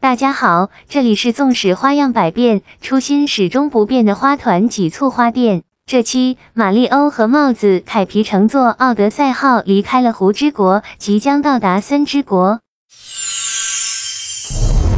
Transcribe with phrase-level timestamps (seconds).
[0.00, 5.62] 大家好，这里是纵使花样百变，初心始终不变的花团几簇花店。
[5.86, 12.60] 这期，马里欧和帽子凯皮乘坐奥德赛号离开了湖之国，即将到达森之国。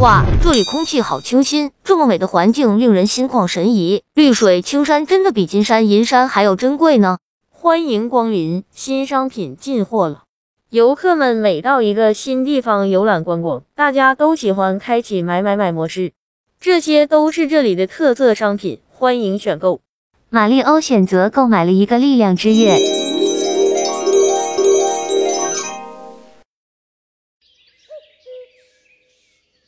[0.00, 4.02] 哇，这里空气好清新，这么美的环境令人心旷神怡。
[4.14, 7.18] 绿水青山真的比金山银山还要珍贵呢。
[7.50, 10.22] 欢迎光临，新商品进货了。
[10.74, 16.14] 游客们每到一个新地方游览观光，大家都喜欢开启买买买模式，
[16.58, 19.82] 这些都是这里的特色商品，欢迎选购。
[20.30, 22.76] 马里欧选择购买了一个力量之月，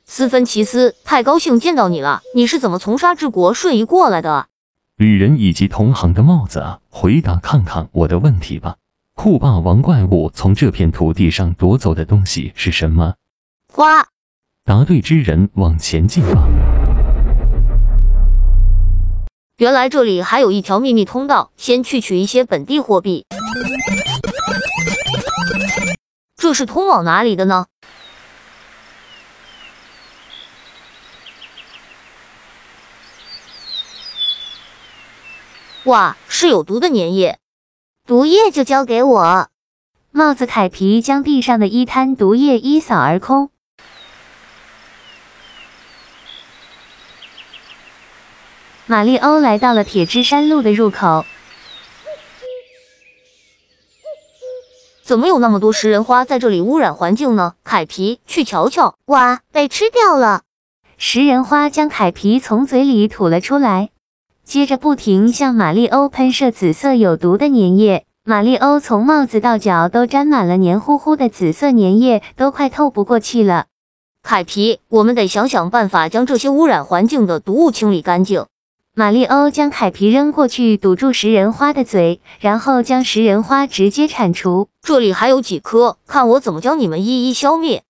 [0.04, 2.22] 斯芬奇斯，太高兴见到你了！
[2.34, 4.48] 你是怎么从沙之国瞬移过来的？
[4.96, 8.78] 旅人以及同行的帽子，回答看看我的问题吧。
[9.16, 13.14] 酷霸王怪物从这片土地上夺走的东西是什么？
[13.72, 14.06] 花。
[14.62, 16.46] 答对之人往前进吧。
[19.56, 23.24] 原来这里还有一条秘密通道，先去取一些本地货币。
[26.36, 27.66] 这是通往哪里的呢？
[35.84, 37.38] 哇，是有毒的粘液。
[38.06, 39.48] 毒液就交给我。
[40.12, 43.50] 帽子凯皮将地上的一滩毒液一扫而空。
[48.86, 51.24] 马里欧来到了铁之山路的入口。
[55.02, 57.54] 怎么有那么多食人花在这里污染环境呢？
[57.64, 58.94] 凯皮，去瞧瞧。
[59.06, 60.42] 哇，被吃掉了！
[60.96, 63.90] 食人花将凯皮从嘴里吐了出来。
[64.46, 73.66] 接着不停向马里欧喷射紫色有毒的粘液，马里欧从帽子到脚都沾满了黏糊糊的紫色粘液，都快透不过气了。
[74.22, 78.46] 凯皮，我们得想想办法将这些污染环境的毒物清理干净。
[78.94, 84.68] 马里欧将凯皮扔过去，堵住食人花的嘴，然后将食人花直接铲除。
[84.80, 87.82] 这里还有几颗，看我怎么将你们一一消灭。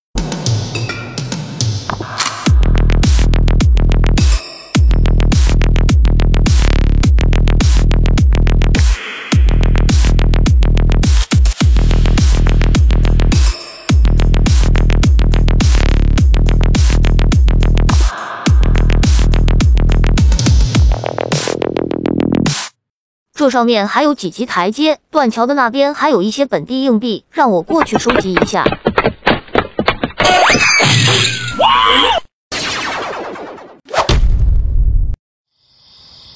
[23.36, 28.64] 这上面还有几级台阶，断桥的那边还有一些本地硬币，让我过去收集一下。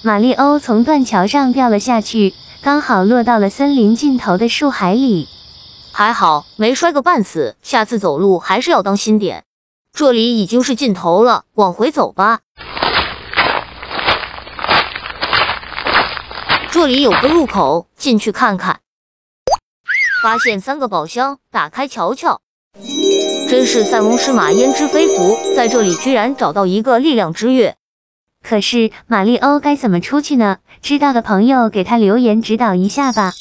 [0.02, 5.26] 马里欧从断桥上掉了下去，刚好落到了森林尽头的树海里，
[5.92, 7.56] 还好没摔个半死。
[7.62, 9.44] 下次走路还是要当心点。
[9.94, 12.40] 这里已经是尽头了，往回走吧。
[16.80, 18.80] 这里有个入口，进去看看。
[20.22, 22.40] 发现三个宝箱，打开瞧瞧。
[23.50, 27.76] 真是塞翁失马焉知非福，在这里居然找到一个力量之月。
[28.42, 30.60] 可是马里欧该怎么出去呢？
[30.80, 33.34] 知道的朋友给他留言指导一下吧。